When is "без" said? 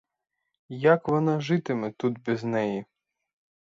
2.23-2.43